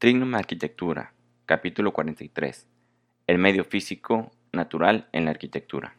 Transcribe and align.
Trignum 0.00 0.34
Arquitectura, 0.34 1.12
capítulo 1.44 1.92
43. 1.92 2.66
El 3.26 3.36
medio 3.36 3.64
físico 3.64 4.30
natural 4.50 5.10
en 5.12 5.26
la 5.26 5.32
arquitectura. 5.32 5.94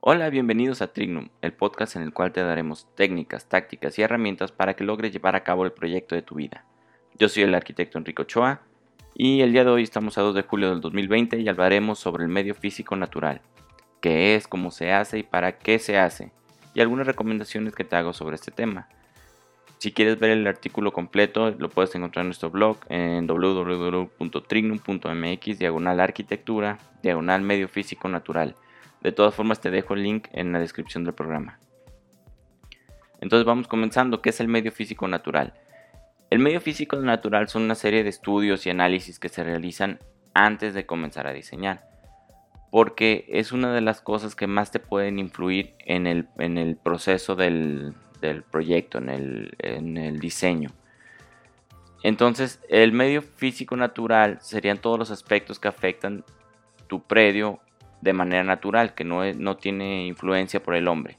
Hola, 0.00 0.28
bienvenidos 0.28 0.82
a 0.82 0.92
Trignum, 0.92 1.30
el 1.40 1.54
podcast 1.54 1.96
en 1.96 2.02
el 2.02 2.12
cual 2.12 2.30
te 2.32 2.42
daremos 2.42 2.94
técnicas, 2.94 3.48
tácticas 3.48 3.98
y 3.98 4.02
herramientas 4.02 4.52
para 4.52 4.74
que 4.76 4.84
logres 4.84 5.14
llevar 5.14 5.34
a 5.34 5.44
cabo 5.44 5.64
el 5.64 5.72
proyecto 5.72 6.14
de 6.14 6.20
tu 6.20 6.34
vida. 6.34 6.66
Yo 7.16 7.28
soy 7.28 7.44
el 7.44 7.54
arquitecto 7.54 7.96
Enrico 7.96 8.22
Ochoa 8.22 8.62
y 9.14 9.42
el 9.42 9.52
día 9.52 9.62
de 9.62 9.70
hoy 9.70 9.84
estamos 9.84 10.18
a 10.18 10.22
2 10.22 10.34
de 10.34 10.42
julio 10.42 10.70
del 10.70 10.80
2020 10.80 11.38
y 11.38 11.48
hablaremos 11.48 12.00
sobre 12.00 12.24
el 12.24 12.28
medio 12.28 12.56
físico 12.56 12.96
natural, 12.96 13.40
qué 14.00 14.34
es, 14.34 14.48
cómo 14.48 14.72
se 14.72 14.92
hace 14.92 15.20
y 15.20 15.22
para 15.22 15.56
qué 15.56 15.78
se 15.78 15.96
hace, 15.96 16.32
y 16.74 16.80
algunas 16.80 17.06
recomendaciones 17.06 17.76
que 17.76 17.84
te 17.84 17.94
hago 17.94 18.12
sobre 18.12 18.34
este 18.34 18.50
tema. 18.50 18.88
Si 19.78 19.92
quieres 19.92 20.18
ver 20.18 20.30
el 20.30 20.44
artículo 20.48 20.92
completo, 20.92 21.52
lo 21.52 21.68
puedes 21.68 21.94
encontrar 21.94 22.24
en 22.24 22.30
nuestro 22.30 22.50
blog 22.50 22.78
en 22.88 23.28
www.trignum.mx, 23.28 25.58
diagonal 25.60 26.00
arquitectura, 26.00 26.78
diagonal 27.00 27.42
medio 27.42 27.68
físico 27.68 28.08
natural. 28.08 28.56
De 29.02 29.12
todas 29.12 29.36
formas 29.36 29.60
te 29.60 29.70
dejo 29.70 29.94
el 29.94 30.02
link 30.02 30.26
en 30.32 30.50
la 30.50 30.58
descripción 30.58 31.04
del 31.04 31.14
programa. 31.14 31.60
Entonces 33.20 33.46
vamos 33.46 33.68
comenzando. 33.68 34.20
¿Qué 34.20 34.30
es 34.30 34.40
el 34.40 34.48
medio 34.48 34.72
físico 34.72 35.06
natural? 35.06 35.54
El 36.30 36.38
medio 36.38 36.60
físico 36.60 36.96
natural 36.96 37.48
son 37.48 37.62
una 37.62 37.74
serie 37.74 38.02
de 38.02 38.08
estudios 38.08 38.66
y 38.66 38.70
análisis 38.70 39.18
que 39.18 39.28
se 39.28 39.44
realizan 39.44 40.00
antes 40.32 40.74
de 40.74 40.86
comenzar 40.86 41.26
a 41.26 41.32
diseñar. 41.32 41.88
Porque 42.70 43.26
es 43.28 43.52
una 43.52 43.72
de 43.72 43.80
las 43.80 44.00
cosas 44.00 44.34
que 44.34 44.46
más 44.46 44.72
te 44.72 44.80
pueden 44.80 45.18
influir 45.18 45.74
en 45.78 46.06
el, 46.06 46.28
en 46.38 46.58
el 46.58 46.76
proceso 46.76 47.36
del, 47.36 47.94
proyecto, 48.50 48.98
en 48.98 49.08
el, 49.10 49.54
en 49.58 49.96
el 49.96 50.18
diseño. 50.18 50.70
Entonces, 52.02 52.60
el 52.68 52.92
medio 52.92 53.22
físico 53.22 53.76
natural 53.76 54.38
serían 54.40 54.78
todos 54.78 54.98
los 54.98 55.10
aspectos 55.10 55.58
que 55.58 55.68
afectan 55.68 56.24
tu 56.88 57.02
predio 57.02 57.60
de 58.00 58.12
manera 58.12 58.44
natural, 58.44 58.94
que 58.94 59.04
no, 59.04 59.24
no 59.32 59.56
tiene 59.56 60.06
influencia 60.06 60.62
por 60.62 60.74
el 60.74 60.88
hombre. 60.88 61.16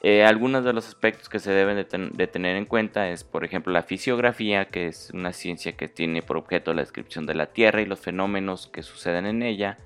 Eh, 0.00 0.24
algunos 0.24 0.64
de 0.64 0.72
los 0.72 0.86
aspectos 0.86 1.28
que 1.28 1.40
se 1.40 1.50
deben 1.50 1.76
de, 1.76 2.26
tener 2.28 2.56
en 2.56 2.66
cuenta 2.66 3.08
es, 3.08 3.24
por 3.24 3.44
ejemplo, 3.44 3.72
la 3.72 3.82
fisiografía, 3.82 4.66
que 4.66 4.86
es 4.86 5.10
una 5.12 5.32
ciencia 5.32 5.72
que 5.72 5.88
tiene 5.88 6.22
por 6.22 6.36
objeto 6.36 6.72
la 6.72 6.82
descripción 6.82 7.26
de 7.26 7.34
la 7.34 7.46
Tierra 7.46 7.80
y 7.80 7.86
los 7.86 7.98
fenómenos 7.98 8.68
que 8.68 8.82
suceden 8.82 9.26
en 9.26 9.42
ella, 9.42 9.76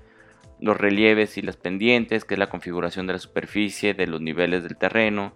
los 0.59 0.77
relieves 0.77 1.37
y 1.37 1.41
las 1.41 1.57
pendientes, 1.57 2.25
que 2.25 2.35
es 2.35 2.39
la 2.39 2.49
configuración 2.49 3.07
de 3.07 3.13
la 3.13 3.19
superficie, 3.19 3.95
de 3.95 4.05
los 4.05 4.21
niveles 4.21 4.63
del 4.63 4.77
terreno, 4.77 5.33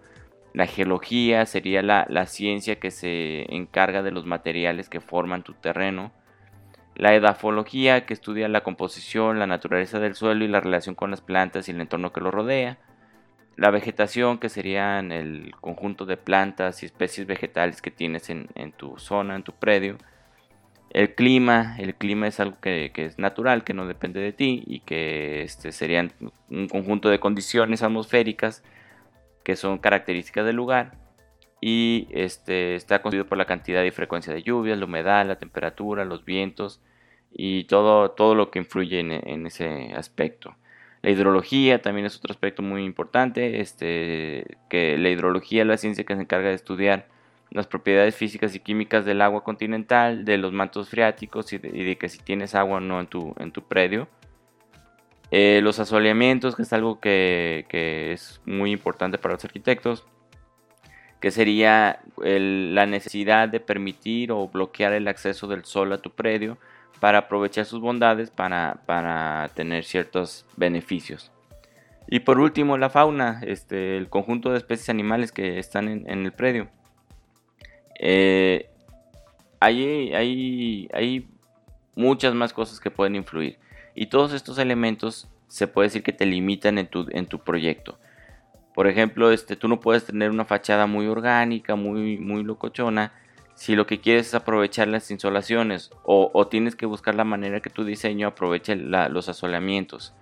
la 0.53 0.66
geología 0.66 1.45
sería 1.45 1.83
la, 1.83 2.08
la 2.09 2.25
ciencia 2.25 2.80
que 2.80 2.89
se 2.89 3.45
encarga 3.53 4.02
de 4.02 4.11
los 4.11 4.25
materiales 4.25 4.89
que 4.89 5.02
forman 5.02 5.44
tu 5.44 5.53
terreno, 5.53 6.11
la 6.95 7.14
edafología, 7.14 8.08
que 8.08 8.16
estudia 8.16 8.48
la 8.48 8.64
composición, 8.64 9.38
la 9.38 9.45
naturaleza 9.45 10.00
del 10.00 10.16
suelo 10.16 10.44
y 10.44 10.48
la 10.48 10.59
relación 10.59 10.95
con 10.95 11.11
las 11.11 11.22
plantas 11.22 11.67
y 11.67 11.72
el 11.72 11.81
entorno 11.81 12.11
que 12.11 12.22
lo 12.22 12.31
rodea. 12.31 12.80
La 13.58 13.72
vegetación, 13.72 14.38
que 14.38 14.50
serían 14.50 15.11
el 15.11 15.53
conjunto 15.59 16.05
de 16.05 16.16
plantas 16.16 16.83
y 16.83 16.86
especies 16.86 17.27
vegetales 17.27 17.81
que 17.81 17.91
tienes 17.91 18.30
en, 18.30 18.47
tu 18.77 18.97
zona, 18.97 19.36
en 19.36 19.44
tu 19.44 19.52
predio. 19.52 19.97
El 20.91 21.16
clima, 21.16 21.75
el 21.80 21.95
clima 21.95 22.27
es 22.27 22.39
algo 22.39 22.58
que, 22.61 22.91
es 22.95 23.19
natural, 23.19 23.66
que 23.66 23.73
no 23.73 23.86
depende 23.86 24.22
de 24.22 24.31
ti 24.31 24.64
y 24.66 24.80
que 24.81 25.41
este, 25.41 25.72
serían 25.72 26.14
un 26.49 26.69
conjunto 26.69 27.09
de 27.09 27.20
condiciones 27.20 27.83
atmosféricas 27.83 28.64
que 29.43 29.55
son 29.55 29.80
características 29.80 30.45
del 30.45 30.55
lugar 30.55 30.93
y 31.59 32.08
este, 32.11 32.76
está 32.76 33.02
constituido 33.02 33.27
por 33.27 33.37
la 33.37 33.45
cantidad 33.45 33.83
y 33.83 33.92
frecuencia 33.92 34.33
de 34.33 34.43
lluvias, 34.43 34.77
la 34.77 34.86
humedad, 34.86 35.26
la 35.26 35.39
temperatura, 35.39 36.05
los 36.05 36.23
vientos 36.23 36.82
y 37.32 37.65
todo, 37.65 38.11
todo 38.11 38.36
lo 38.36 38.52
que 38.52 38.59
influye 38.59 38.99
en, 38.99 39.45
ese 39.45 39.93
aspecto. 39.95 40.55
La 41.02 41.11
hidrología 41.11 41.81
también 41.81 42.05
es 42.05 42.17
otro 42.17 42.31
aspecto 42.31 42.61
muy 42.61 42.83
importante, 42.83 43.61
este, 43.61 44.58
que 44.69 44.97
la 44.97 45.09
hidrología 45.09 45.61
es 45.61 45.67
la 45.67 45.77
ciencia 45.77 46.03
que 46.03 46.15
se 46.15 46.21
encarga 46.21 46.49
de 46.49 46.55
estudiar 46.55 47.08
las 47.52 47.67
propiedades 47.67 48.15
físicas 48.15 48.55
y 48.55 48.59
químicas 48.59 49.05
del 49.05 49.21
agua 49.21 49.43
continental, 49.43 50.25
de 50.25 50.37
los 50.37 50.52
mantos 50.52 50.89
freáticos 50.89 51.53
y 51.53 51.59
de, 51.59 51.97
que 51.97 52.09
si 52.09 52.19
tienes 52.19 52.55
agua 52.55 52.77
o 52.77 52.80
no 52.81 52.99
en 52.99 53.08
tu, 53.08 53.33
en 53.39 53.52
tu 53.52 53.63
predio. 53.63 54.08
Eh, 55.31 55.59
los 55.61 55.80
asoleamientos, 55.80 56.55
que 56.55 56.63
es 56.63 56.73
algo 56.73 56.99
que, 56.99 57.65
que, 57.69 58.14
es 58.14 58.41
muy 58.45 58.71
importante 58.71 59.17
para 59.17 59.35
los 59.35 59.45
arquitectos, 59.45 60.05
que 61.19 61.31
sería 61.31 61.99
la 62.17 62.85
necesidad 62.85 63.49
de 63.49 63.59
permitir 63.59 64.31
o 64.31 64.47
bloquear 64.47 64.93
el 64.93 65.08
acceso 65.08 65.47
del 65.47 65.65
sol 65.65 65.91
a 65.93 65.97
tu 65.97 66.11
predio 66.11 66.58
para 66.99 67.19
aprovechar 67.19 67.65
sus 67.65 67.80
bondades 67.80 68.31
para, 68.31 69.52
tener 69.53 69.83
ciertos 69.83 70.45
beneficios. 70.55 71.31
Y 72.08 72.21
por 72.21 72.39
último, 72.39 72.77
la 72.77 72.89
fauna, 72.89 73.41
este, 73.45 73.97
el 73.97 74.09
conjunto 74.09 74.52
de 74.52 74.58
especies 74.58 74.89
animales 74.89 75.31
que 75.31 75.59
están 75.59 75.87
en, 75.89 76.25
el 76.25 76.31
predio. 76.31 76.69
Eh, 77.99 78.69
hay, 79.59 80.13
hay, 80.13 81.27
muchas 81.95 82.33
más 82.33 82.53
cosas 82.53 82.80
que 82.80 82.91
pueden 82.91 83.15
influir. 83.15 83.58
Y 83.95 84.05
todos 84.08 84.33
estos 84.33 84.58
elementos 84.59 85.27
se 85.47 85.67
puede 85.67 85.87
decir 85.87 86.03
que 86.03 86.14
te 86.14 86.25
limitan 86.25 86.77
en 86.77 86.87
tu, 86.87 87.08
en 87.09 87.25
tu 87.25 87.39
proyecto. 87.39 87.99
Por 88.75 88.87
ejemplo, 88.87 89.31
este, 89.31 89.55
tú 89.55 89.67
no 89.67 89.79
puedes 89.79 90.05
tener 90.05 90.29
una 90.29 90.45
fachada 90.45 90.85
muy 90.85 91.08
orgánica, 91.08 91.75
muy, 91.75 92.19
muy 92.19 92.43
locochona, 92.43 93.11
si 93.58 93.76
lo 93.76 93.88
que 93.88 94.00
quieres 94.00 94.28
es 94.28 94.36
aprovechar 94.36 94.88
las 94.88 95.10
insolaciones 95.10 95.90
o, 96.04 96.48
tienes 96.48 96.76
que 96.76 96.86
buscar 96.86 97.16
la 97.16 97.23
manera 97.23 97.60
que 97.60 97.72
tu 97.72 97.86
diseño 97.86 98.28
aproveche 98.28 98.76
los 98.76 99.30
asoleamientos. 99.30 100.14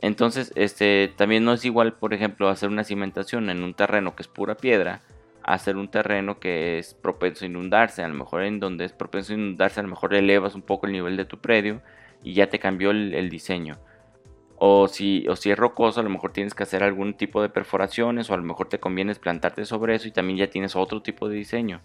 Entonces, 0.00 0.50
este, 0.56 1.12
también 1.16 1.44
no 1.44 1.52
es 1.52 1.64
igual, 1.64 1.92
por 1.92 2.14
ejemplo, 2.14 2.48
hacer 2.48 2.68
una 2.68 2.82
cimentación 2.82 3.48
en 3.48 3.62
un 3.62 3.74
terreno 3.74 4.16
que 4.16 4.22
es 4.22 4.28
pura 4.28 4.56
piedra, 4.56 5.02
hacer 5.44 5.76
un 5.76 5.86
terreno 5.86 6.40
que 6.40 6.80
es 6.80 6.94
propenso 6.94 7.44
a 7.44 7.48
inundarse. 7.48 8.02
A 8.02 8.08
lo 8.08 8.14
mejor 8.14 8.42
en 8.42 8.58
donde 8.58 8.86
es 8.86 8.92
propenso 8.92 9.32
a 9.32 9.36
inundarse, 9.36 9.78
a 9.78 9.84
lo 9.84 9.90
mejor 9.90 10.12
elevas 10.14 10.56
un 10.56 10.62
poco 10.62 10.86
el 10.86 10.92
nivel 10.92 11.16
de 11.16 11.26
tu 11.26 11.38
predio 11.38 11.80
y 12.24 12.34
ya 12.34 12.48
te 12.48 12.58
cambió 12.58 12.90
el, 12.90 13.30
diseño. 13.30 13.78
O 14.56 14.88
si, 14.88 15.28
o 15.28 15.36
si 15.36 15.52
es 15.52 15.56
rocoso, 15.56 16.00
a 16.00 16.02
lo 16.02 16.10
mejor 16.10 16.32
tienes 16.32 16.54
que 16.54 16.64
hacer 16.64 16.82
algún 16.82 17.14
tipo 17.14 17.40
de 17.40 17.50
perforaciones 17.50 18.28
o 18.30 18.34
a 18.34 18.36
lo 18.36 18.42
mejor 18.42 18.68
te 18.68 18.80
conviene 18.80 19.14
plantarte 19.14 19.64
sobre 19.64 19.94
eso 19.94 20.08
y 20.08 20.10
también 20.10 20.40
ya 20.40 20.50
tienes 20.50 20.74
otro 20.74 21.02
tipo 21.02 21.28
de 21.28 21.36
diseño. 21.36 21.80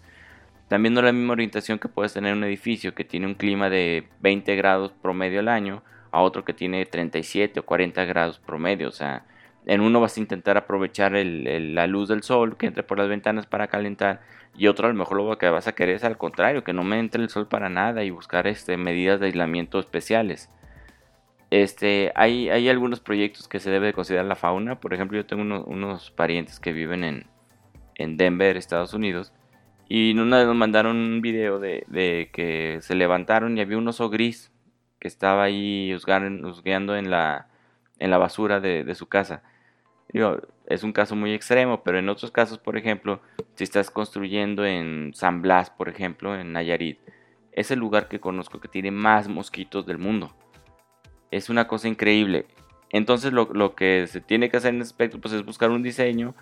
También 0.68 0.94
no 0.94 1.00
es 1.00 1.04
la 1.04 1.12
misma 1.12 1.32
orientación 1.34 1.78
que 1.78 1.88
puedes 1.88 2.14
tener 2.14 2.32
un 2.34 2.44
edificio 2.44 2.94
que 2.94 3.04
tiene 3.04 3.26
un 3.26 3.34
clima 3.34 3.68
de 3.68 4.08
20 4.20 4.56
grados 4.56 4.92
promedio 4.92 5.40
al 5.40 5.48
año 5.48 5.82
a 6.10 6.22
otro 6.22 6.44
que 6.44 6.54
tiene 6.54 6.86
37 6.86 7.60
o 7.60 7.66
40 7.66 8.04
grados 8.04 8.38
promedio. 8.38 8.88
O 8.88 8.92
sea, 8.92 9.24
en 9.66 9.80
uno 9.80 10.00
vas 10.00 10.16
a 10.16 10.20
intentar 10.20 10.56
aprovechar 10.56 11.12
la 11.12 11.86
luz 11.86 12.08
del 12.08 12.22
sol 12.22 12.56
que 12.56 12.66
entre 12.66 12.82
por 12.82 12.98
las 12.98 13.08
ventanas 13.08 13.46
para 13.46 13.68
calentar 13.68 14.22
y 14.56 14.68
otro 14.68 14.86
a 14.86 14.90
lo 14.90 14.94
mejor 14.94 15.16
lo 15.16 15.36
que 15.36 15.48
vas 15.48 15.66
a 15.66 15.74
querer 15.74 15.96
es 15.96 16.04
al 16.04 16.16
contrario, 16.16 16.62
que 16.64 16.72
no 16.72 16.84
me 16.84 16.98
entre 16.98 17.22
el 17.22 17.28
sol 17.28 17.48
para 17.48 17.68
nada 17.68 18.04
y 18.04 18.10
buscar 18.10 18.46
este, 18.46 18.76
medidas 18.76 19.20
de 19.20 19.26
aislamiento 19.26 19.80
especiales. 19.80 20.48
Este, 21.50 22.12
hay, 22.14 22.48
hay 22.48 22.68
algunos 22.68 23.00
proyectos 23.00 23.48
que 23.48 23.60
se 23.60 23.70
debe 23.70 23.92
considerar 23.92 24.26
la 24.26 24.36
fauna. 24.36 24.80
Por 24.80 24.94
ejemplo, 24.94 25.18
yo 25.18 25.26
tengo 25.26 25.64
unos 25.64 26.10
parientes 26.12 26.60
que 26.60 26.72
viven 26.72 27.04
en, 27.04 27.26
en 27.96 28.16
Denver, 28.16 28.56
Estados 28.56 28.94
Unidos 28.94 29.32
y 29.88 30.14
vez 30.14 30.46
nos 30.46 30.56
mandaron 30.56 30.96
un 30.96 31.20
video 31.20 31.58
de, 31.58 32.30
que 32.32 32.78
se 32.80 32.94
levantaron 32.94 33.56
y 33.56 33.60
había 33.60 33.78
un 33.78 33.88
oso 33.88 34.08
gris 34.08 34.50
que 34.98 35.08
estaba 35.08 35.44
ahí 35.44 35.94
husgueando 35.94 36.96
en 36.96 37.10
la, 37.10 37.48
en 37.98 38.10
la 38.10 38.18
basura 38.18 38.60
de, 38.60 38.94
su 38.94 39.06
casa. 39.06 39.42
Es 40.66 40.82
un 40.82 40.92
caso 40.92 41.16
muy 41.16 41.34
extremo, 41.34 41.82
pero 41.82 41.98
en 41.98 42.08
otros 42.08 42.30
casos, 42.30 42.58
por 42.58 42.76
ejemplo, 42.76 43.20
si 43.54 43.64
estás 43.64 43.90
construyendo 43.90 44.64
en 44.64 45.12
San 45.14 45.42
Blas, 45.42 45.70
por 45.70 45.88
ejemplo, 45.88 46.38
en 46.38 46.52
Nayarit, 46.52 46.98
es 47.52 47.70
el 47.70 47.78
lugar 47.78 48.08
que 48.08 48.20
conozco 48.20 48.60
que 48.60 48.68
tiene 48.68 48.90
más 48.90 49.28
mosquitos 49.28 49.86
del 49.86 49.98
mundo. 49.98 50.34
Es 51.30 51.50
una 51.50 51.68
cosa 51.68 51.88
increíble. 51.88 52.46
Entonces 52.90 53.32
lo, 53.32 53.48
lo 53.52 53.74
que 53.74 54.06
se 54.06 54.20
tiene 54.20 54.48
que 54.48 54.56
hacer 54.56 54.72
en 54.72 54.80
ese 54.80 54.90
aspecto 54.90 55.20
pues, 55.20 55.34
es 55.34 55.44
buscar 55.44 55.70
un 55.70 55.82
diseño 55.82 56.34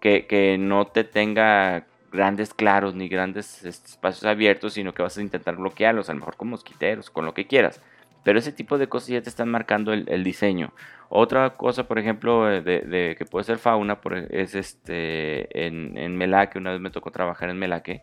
que, 0.00 0.26
que 0.26 0.56
no 0.56 0.86
te 0.86 1.04
tenga 1.04 1.86
grandes 2.10 2.54
claros 2.54 2.94
ni 2.94 3.08
grandes 3.08 3.64
este, 3.64 3.88
espacios 3.88 4.24
abiertos, 4.24 4.74
sino 4.74 4.94
que 4.94 5.02
vas 5.02 5.16
a 5.16 5.22
intentar 5.22 5.56
bloquearlos, 5.56 6.08
a 6.08 6.12
lo 6.12 6.20
mejor 6.20 6.36
con 6.36 6.48
mosquiteros, 6.48 7.10
con 7.10 7.24
lo 7.24 7.34
que 7.34 7.46
quieras. 7.46 7.80
Pero 8.22 8.38
ese 8.38 8.52
tipo 8.52 8.76
de 8.76 8.88
cosas 8.88 9.08
ya 9.08 9.22
te 9.22 9.30
están 9.30 9.48
marcando 9.48 9.92
el, 9.92 10.24
diseño. 10.24 10.72
Otra 11.08 11.56
cosa, 11.56 11.88
por 11.88 11.98
ejemplo, 11.98 12.52
eh, 12.52 12.60
de, 12.60 13.16
que 13.16 13.24
puede 13.24 13.44
ser 13.44 13.58
fauna, 13.58 13.98
es 14.30 14.54
este 14.54 15.66
en, 15.66 15.96
en 15.96 16.16
Melaque, 16.16 16.58
una 16.58 16.72
vez 16.72 16.80
me 16.80 16.90
tocó 16.90 17.10
trabajar 17.10 17.48
en 17.48 17.58
Melaque. 17.58 18.02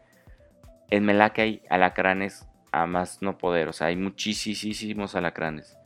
en 0.89 1.05
Melaque 1.05 1.41
hay 1.41 1.61
alacranes 1.69 2.47
a 2.71 2.85
más 2.87 3.21
no 3.21 3.37
poder, 3.37 3.67
o 3.67 3.73
sea, 3.73 3.87
hay 3.87 3.95
muchísimos 3.95 5.15
alacranes. 5.15 5.77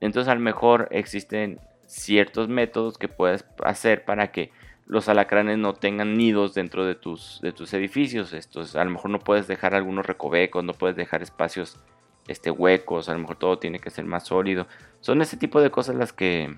Entonces 0.00 0.30
a 0.30 0.34
lo 0.34 0.40
mejor 0.40 0.88
existen 0.90 1.60
ciertos 1.86 2.48
métodos 2.48 2.98
que 2.98 3.08
puedes 3.08 3.44
hacer 3.64 4.04
para 4.04 4.30
que 4.32 4.50
los 4.86 5.08
alacranes 5.08 5.58
no 5.58 5.74
tengan 5.74 6.16
nidos 6.16 6.54
dentro 6.54 6.84
de 6.84 6.94
tus, 6.94 7.40
de 7.42 7.52
tus 7.52 7.72
edificios. 7.72 8.32
Estos, 8.32 8.76
a 8.76 8.84
lo 8.84 8.90
mejor 8.90 9.10
no 9.10 9.18
puedes 9.18 9.46
dejar 9.46 9.74
algunos 9.74 10.06
recovecos, 10.06 10.62
no 10.62 10.74
puedes 10.74 10.96
dejar 10.96 11.22
espacios 11.22 11.78
este, 12.28 12.50
huecos, 12.50 13.08
a 13.08 13.14
lo 13.14 13.20
mejor 13.20 13.36
todo 13.36 13.58
tiene 13.58 13.78
que 13.78 13.90
ser 13.90 14.04
más 14.04 14.24
sólido. 14.24 14.66
Son 15.00 15.22
ese 15.22 15.36
tipo 15.36 15.60
de 15.60 15.70
cosas 15.70 15.96
las 15.96 16.12
que, 16.12 16.56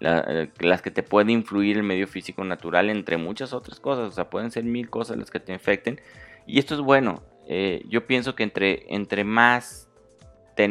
eh, 0.00 0.48
las 0.60 0.82
que 0.82 0.90
te 0.90 1.02
pueden 1.02 1.30
influir 1.30 1.76
el 1.76 1.82
medio 1.82 2.06
físico 2.06 2.44
natural, 2.44 2.90
entre 2.90 3.16
muchas 3.16 3.52
otras 3.52 3.80
cosas. 3.80 4.08
O 4.08 4.12
sea, 4.12 4.30
pueden 4.30 4.50
ser 4.50 4.64
mil 4.64 4.88
cosas 4.88 5.18
las 5.18 5.30
que 5.30 5.40
te 5.40 5.52
infecten. 5.52 6.00
Y 6.46 6.58
esto 6.58 6.74
es 6.74 6.80
bueno. 6.80 7.22
Eh, 7.46 7.84
yo 7.88 8.06
pienso 8.06 8.34
que 8.34 8.42
entre, 8.42 8.86
entre 8.88 9.24
más 9.24 9.83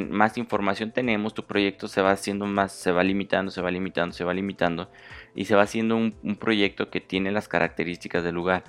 más 0.09 0.37
información 0.37 0.91
tenemos, 0.91 1.33
tu 1.33 1.43
proyecto 1.45 1.87
se 1.87 2.01
va 2.01 2.11
haciendo 2.11 2.45
más, 2.45 2.71
se 2.71 2.91
va 2.91 3.03
limitando, 3.03 3.51
se 3.51 3.61
va 3.61 3.69
limitando, 3.69 4.13
se 4.13 4.23
va 4.23 4.33
limitando 4.33 4.89
y 5.35 5.45
se 5.45 5.55
va 5.55 5.63
haciendo 5.63 5.97
un, 5.97 6.37
proyecto 6.39 6.89
que 6.89 7.01
tiene 7.01 7.31
las 7.31 7.47
características 7.47 8.23
del 8.23 8.35
lugar. 8.35 8.63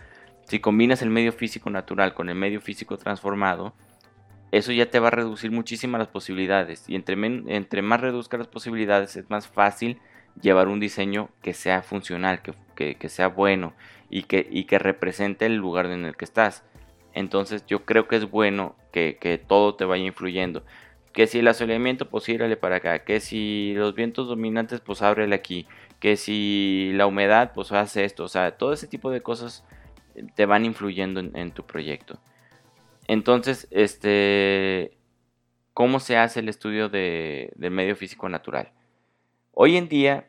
Si 0.47 0.59
combinas 0.59 1.03
el 1.03 1.11
medio 1.11 1.33
físico 1.33 1.71
natural 1.71 2.15
con 2.15 2.29
el 2.29 2.35
medio 2.35 2.61
físico 2.61 2.97
transformado, 2.97 3.75
eso 4.51 4.73
ya 4.73 4.91
te 4.91 4.99
va 4.99 5.09
a 5.09 5.13
reducir 5.13 5.51
muchísimas 5.51 6.01
las 6.01 6.09
posibilidades 6.09 6.85
y 6.89 6.95
entre, 6.95 7.83
más 7.83 8.01
reduzca 8.01 8.37
las 8.37 8.49
posibilidades 8.49 9.17
es 9.17 9.31
más 9.31 9.49
fácil 9.49 9.99
llevar 10.41 10.69
un 10.69 10.81
diseño 10.81 11.31
que 11.43 11.55
sea 11.55 11.83
funcional, 11.83 12.43
que, 12.75 13.09
sea 13.09 13.29
bueno 13.29 13.75
y 14.11 14.25
que, 14.25 14.79
represente 14.79 15.47
el 15.47 15.57
lugar 15.57 15.87
en 15.87 16.05
el 16.05 16.17
que 16.17 16.25
estás. 16.25 16.65
Entonces 17.13 17.65
yo 17.67 17.85
creo 17.85 18.09
que 18.09 18.17
es 18.17 18.29
bueno 18.29 18.75
que 18.93 19.45
todo 19.47 19.77
te 19.77 19.85
vaya 19.85 20.05
influyendo 20.05 20.65
que 21.15 21.29
si 21.29 21.39
el 21.39 21.49
asoleamiento, 21.49 22.11
pues 22.11 22.29
írale 22.29 22.57
para 22.57 22.77
acá, 22.77 23.05
que 23.05 23.21
si 23.21 23.73
los 23.77 23.95
vientos 23.95 24.27
dominantes, 24.27 24.81
pues 24.81 25.01
ábrele 25.01 25.37
aquí, 25.37 25.67
que 26.01 26.17
si 26.17 26.91
la 26.95 27.07
humedad, 27.07 27.53
pues 27.55 27.71
hace 27.73 28.05
esto, 28.05 28.25
o 28.25 28.29
sea, 28.29 28.59
todo 28.59 28.73
ese 28.73 28.89
tipo 28.89 29.11
de 29.13 29.23
cosas 29.23 29.65
eh, 30.17 30.27
te 30.35 30.45
van 30.45 30.65
influyendo 30.65 31.21
en, 31.21 31.53
tu 31.53 31.65
proyecto. 31.65 32.19
Entonces, 33.07 33.69
este, 33.71 34.99
¿cómo 35.73 36.01
se 36.01 36.17
hace 36.17 36.41
el 36.41 36.49
estudio 36.49 36.89
de, 36.89 37.53
del 37.55 37.71
medio 37.71 37.95
físico 37.95 38.29
natural? 38.29 38.73
Hoy 39.53 39.77
en 39.77 39.89
día, 39.89 40.27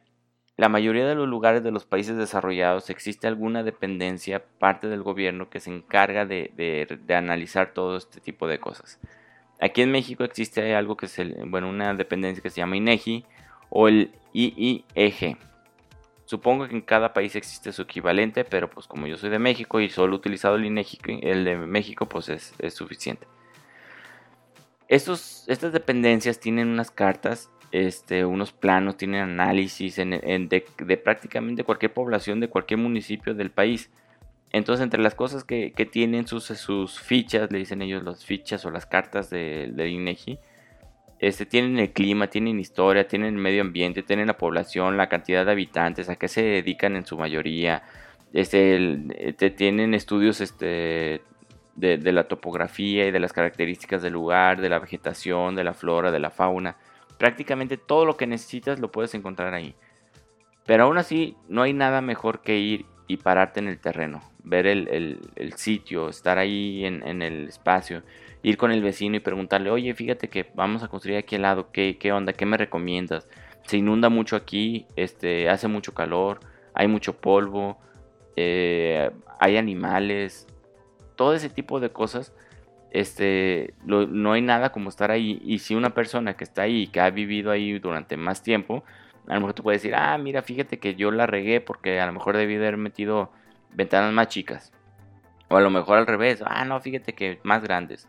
la 0.55 0.69
mayoría 0.69 1.07
de 1.07 1.15
los 1.15 1.27
lugares 1.27 1.63
de 1.63 1.71
los 1.71 1.85
países 1.85 2.15
desarrollados 2.15 2.91
existe 2.91 3.25
alguna 3.25 3.63
dependencia, 3.63 4.45
parte 4.59 4.87
del 4.87 5.01
gobierno, 5.01 5.49
que 5.49 5.59
se 5.59 5.71
encarga 5.71 6.27
de, 6.27 6.51
de 6.55 7.15
analizar 7.15 7.73
todo 7.73 7.97
este 7.97 8.21
tipo 8.21 8.47
de 8.47 8.59
cosas. 8.59 8.99
Aquí 9.59 9.81
en 9.81 9.91
México 9.91 10.23
existe 10.23 10.75
algo 10.75 10.97
que 10.97 11.05
es, 11.05 11.17
bueno, 11.47 11.69
una 11.69 11.93
dependencia 11.93 12.43
que 12.43 12.49
se 12.49 12.57
llama 12.57 12.77
INEGI 12.77 13.25
o 13.69 13.87
el 13.87 14.11
IIEG. 14.33 15.37
Supongo 16.25 16.67
que 16.67 16.75
en 16.75 16.81
cada 16.81 17.13
país 17.13 17.35
existe 17.35 17.71
su 17.71 17.83
equivalente, 17.83 18.43
pero 18.43 18.69
pues 18.69 18.87
como 18.87 19.07
yo 19.07 19.17
soy 19.17 19.29
de 19.29 19.39
México 19.39 19.79
y 19.79 19.89
solo 19.89 20.13
he 20.13 20.17
utilizado 20.17 20.55
el 20.55 20.65
INEGI, 20.65 20.99
el 21.21 21.45
de 21.45 21.55
México 21.55 22.07
pues 22.07 22.29
es, 22.29 22.53
suficiente. 22.73 23.27
Estos, 24.87 25.45
estas 25.47 25.71
dependencias 25.71 26.39
tienen 26.39 26.67
unas 26.67 26.91
cartas, 26.91 27.49
este, 27.71 28.25
unos 28.25 28.51
planos, 28.51 28.97
tienen 28.97 29.21
análisis 29.21 29.95
de 29.95 31.01
prácticamente 31.03 31.63
cualquier 31.63 31.93
población 31.93 32.39
de 32.39 32.49
cualquier 32.49 32.79
municipio 32.79 33.33
del 33.33 33.51
país. 33.51 33.89
Entonces, 34.55 34.83
entre 34.83 35.01
las 35.01 35.15
cosas 35.15 35.43
que, 35.43 35.71
tienen 35.91 36.27
sus, 36.27 36.99
fichas, 36.99 37.51
le 37.51 37.57
dicen 37.57 37.81
ellos 37.81 38.03
las 38.03 38.23
fichas 38.23 38.65
o 38.65 38.71
las 38.71 38.85
cartas 38.85 39.29
de 39.29 39.89
INEGI, 39.89 40.39
este, 41.19 41.45
tienen 41.45 41.79
el 41.79 41.91
clima, 41.91 42.27
tienen 42.27 42.59
historia, 42.59 43.07
tienen 43.07 43.35
el 43.35 43.41
medio 43.41 43.61
ambiente, 43.61 44.03
tienen 44.03 44.27
la 44.27 44.37
población, 44.37 44.97
la 44.97 45.09
cantidad 45.09 45.45
de 45.45 45.51
habitantes, 45.51 46.09
a 46.09 46.17
qué 46.17 46.27
se 46.27 46.41
dedican 46.41 46.95
en 46.95 47.05
su 47.05 47.17
mayoría, 47.17 47.83
este, 48.33 48.99
este 49.17 49.49
tienen 49.49 49.93
estudios 49.93 50.41
este, 50.41 51.21
de, 51.75 51.97
de, 51.97 52.11
la 52.11 52.27
topografía 52.27 53.07
y 53.07 53.11
de 53.11 53.19
las 53.19 53.33
características 53.33 54.01
del 54.01 54.13
lugar, 54.13 54.59
de 54.59 54.69
la 54.69 54.79
vegetación, 54.79 55.55
de 55.55 55.63
la 55.63 55.73
flora, 55.73 56.11
de 56.11 56.19
la 56.19 56.31
fauna. 56.31 56.77
Prácticamente 57.17 57.77
todo 57.77 58.05
lo 58.05 58.17
que 58.17 58.27
necesitas 58.27 58.79
lo 58.79 58.91
puedes 58.91 59.13
encontrar 59.15 59.53
ahí. 59.53 59.73
Pero 60.65 60.83
aún 60.83 60.97
así, 60.97 61.37
no 61.47 61.61
hay 61.61 61.73
nada 61.73 62.01
mejor 62.01 62.41
que 62.41 62.57
ir 62.57 62.85
y 63.07 63.17
pararte 63.17 63.59
en 63.59 63.67
el 63.67 63.79
terreno, 63.79 64.21
ver 64.43 64.65
el, 64.67 65.19
sitio, 65.55 66.09
estar 66.09 66.37
ahí 66.37 66.85
en, 66.85 67.21
el 67.21 67.47
espacio, 67.47 68.03
ir 68.43 68.57
con 68.57 68.71
el 68.71 68.81
vecino 68.81 69.15
y 69.15 69.19
preguntarle, 69.19 69.69
oye, 69.69 69.93
fíjate 69.93 70.29
que 70.29 70.47
vamos 70.55 70.83
a 70.83 70.87
construir 70.87 71.17
aquí 71.17 71.35
al 71.35 71.43
lado, 71.43 71.71
¿qué, 71.71 71.97
qué 71.99 72.11
onda? 72.11 72.33
¿Qué 72.33 72.45
me 72.45 72.57
recomiendas? 72.57 73.27
Se 73.63 73.77
inunda 73.77 74.09
mucho 74.09 74.35
aquí, 74.35 74.85
este, 74.95 75.49
hace 75.49 75.67
mucho 75.67 75.93
calor, 75.93 76.39
hay 76.73 76.87
mucho 76.87 77.17
polvo, 77.17 77.77
eh, 78.35 79.11
hay 79.39 79.57
animales, 79.57 80.47
todo 81.15 81.33
ese 81.33 81.49
tipo 81.49 81.79
de 81.79 81.89
cosas. 81.91 82.33
Este, 82.91 83.73
no 83.83 84.31
hay 84.31 84.41
nada 84.41 84.71
como 84.71 84.89
estar 84.89 85.11
ahí. 85.11 85.41
Y 85.43 85.59
si 85.59 85.75
una 85.75 85.93
persona 85.93 86.37
que 86.37 86.45
está 86.45 86.61
ahí, 86.61 86.87
que 86.87 87.01
ha 87.01 87.09
vivido 87.09 87.51
ahí 87.51 87.77
durante 87.79 88.15
más 88.15 88.41
tiempo, 88.41 88.83
a 89.27 89.33
lo 89.33 89.39
mejor 89.39 89.53
tú 89.53 89.63
puedes 89.63 89.81
decir, 89.81 89.95
ah, 89.95 90.17
mira, 90.17 90.41
fíjate 90.41 90.79
que 90.79 90.95
yo 90.95 91.11
la 91.11 91.25
regué 91.25 91.61
porque 91.61 91.99
a 91.99 92.05
lo 92.05 92.13
mejor 92.13 92.37
debí 92.37 92.55
haber 92.55 92.77
metido 92.77 93.31
ventanas 93.71 94.13
más 94.13 94.27
chicas. 94.27 94.71
O 95.49 95.57
a 95.57 95.61
lo 95.61 95.69
mejor 95.69 95.97
al 95.97 96.07
revés, 96.07 96.43
ah, 96.45 96.65
no, 96.65 96.79
fíjate 96.79 97.13
que 97.13 97.39
más 97.43 97.63
grandes. 97.63 98.07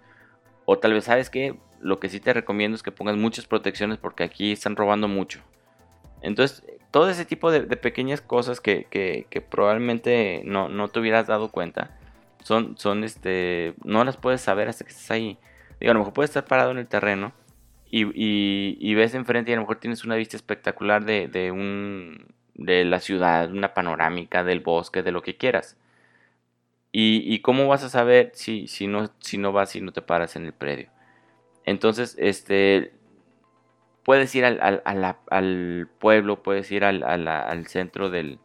O 0.65 0.79
tal 0.79 0.93
vez, 0.93 1.05
¿sabes 1.05 1.31
qué? 1.31 1.59
Lo 1.81 2.01
que 2.01 2.09
sí 2.09 2.21
te 2.21 2.33
recomiendo 2.33 2.75
es 2.75 2.83
que 2.83 2.93
pongas 2.93 3.17
muchas 3.17 3.47
protecciones 3.47 3.99
porque 3.99 4.25
aquí 4.25 4.53
están 4.53 4.77
robando 4.77 5.09
mucho. 5.09 5.41
Entonces, 6.23 6.65
todo 6.91 7.09
ese 7.09 7.25
tipo 7.25 7.51
de, 7.51 7.61
pequeñas 7.77 8.21
cosas 8.21 8.61
que, 8.61 9.27
probablemente 9.51 10.43
no, 10.45 10.69
no, 10.69 10.89
te 10.89 11.01
hubieras 11.01 11.27
dado 11.27 11.51
cuenta, 11.51 11.97
son, 12.43 12.77
son, 12.79 13.05
este, 13.05 13.75
no 13.85 14.05
las 14.05 14.17
puedes 14.17 14.41
saber 14.41 14.69
hasta 14.69 14.85
que 14.85 14.91
estés 14.91 15.11
ahí. 15.11 15.39
Digo, 15.79 15.91
a 15.91 15.95
lo 15.95 16.01
mejor 16.01 16.15
puedes 16.15 16.31
estar 16.31 16.47
parado 16.47 16.71
en 16.71 16.79
el 16.79 16.87
terreno 16.87 17.33
y, 17.91 18.95
ves 18.95 19.15
enfrente 19.15 19.51
y 19.51 19.55
a 19.55 19.57
lo 19.57 19.63
mejor 19.63 19.79
tienes 19.79 20.05
una 20.05 20.17
vista 20.17 20.37
espectacular 20.37 21.05
de, 21.05 21.51
un, 21.51 22.27
de 22.55 22.85
la 22.85 23.01
ciudad, 23.01 23.51
una 23.51 23.75
panorámica 23.75 24.45
del 24.45 24.61
bosque, 24.61 25.03
de 25.03 25.13
lo 25.13 25.23
que 25.23 25.37
quieras. 25.37 25.77
Y, 26.93 27.41
cómo 27.41 27.69
vas 27.69 27.85
a 27.85 27.91
saber 27.91 28.31
si, 28.35 28.69
si, 28.69 28.87
no, 28.87 29.11
si 29.21 29.39
no 29.39 29.53
vas 29.53 29.77
y 29.77 29.81
no 29.81 29.93
te 29.93 30.03
paras 30.03 30.37
en 30.37 30.47
el 30.47 30.53
predio. 30.53 30.89
Entonces, 31.67 32.17
este, 32.19 32.93
puedes 34.07 34.35
ir 34.37 34.45
al, 34.45 34.83
al, 34.85 35.89
pueblo, 35.99 36.43
puedes 36.43 36.71
ir 36.71 36.85
al, 36.85 37.67
centro 37.67 38.09
del, 38.09 38.39